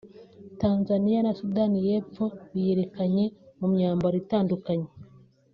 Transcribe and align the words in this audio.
Tanzania 0.61 1.19
na 1.23 1.33
Sudani 1.39 1.77
y’Epfo 1.87 2.25
biyerekanye 2.53 3.25
mu 3.59 3.67
myambaro 3.73 4.15
itandukanye 4.23 4.87